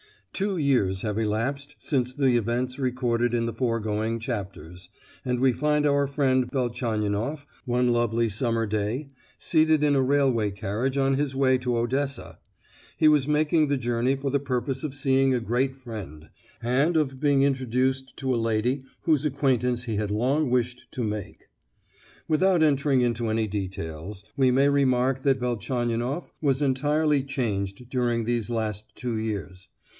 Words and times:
Two 0.33 0.57
years 0.57 1.01
have 1.01 1.19
elapsed 1.19 1.75
since 1.77 2.11
the 2.15 2.35
events 2.35 2.79
recorded 2.79 3.35
in 3.35 3.45
the 3.45 3.53
foregoing 3.53 4.17
chapters, 4.17 4.89
and 5.23 5.39
we 5.39 5.51
find 5.51 5.85
our 5.85 6.07
friend 6.07 6.49
Velchaninoff, 6.51 7.45
one 7.65 7.89
lovely 7.93 8.27
summer 8.27 8.65
day, 8.65 9.09
seated 9.37 9.83
in 9.83 9.93
a 9.95 10.01
railway 10.01 10.49
carriage 10.49 10.97
on 10.97 11.13
his 11.13 11.35
way 11.35 11.59
to 11.59 11.77
Odessa; 11.77 12.39
he 12.97 13.07
was 13.07 13.27
making 13.27 13.67
the 13.67 13.77
journey 13.77 14.15
for 14.15 14.31
the 14.31 14.39
purpose 14.39 14.83
of 14.83 14.95
seeing 14.95 15.35
a 15.35 15.39
great 15.39 15.75
friend, 15.75 16.29
and 16.63 16.97
of 16.97 17.19
being 17.19 17.43
introduced 17.43 18.17
to 18.17 18.33
a 18.33 18.37
lady 18.37 18.83
whose 19.01 19.23
acquaintance 19.25 19.83
he 19.83 19.97
had 19.97 20.09
long 20.09 20.49
wished 20.49 20.87
to 20.91 21.03
make. 21.03 21.49
Without 22.27 22.63
entering 22.63 23.01
into 23.01 23.27
any 23.27 23.45
details, 23.45 24.23
we 24.35 24.49
may 24.49 24.67
remark 24.69 25.21
that 25.21 25.39
Velchaninoff 25.39 26.33
was 26.41 26.59
entirely 26.63 27.21
changed 27.21 27.87
during 27.89 28.23
these 28.23 28.49
last 28.49 28.95
two 28.95 29.17
years. 29.19 29.69